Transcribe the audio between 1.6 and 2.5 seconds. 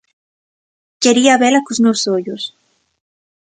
cos meus ollos.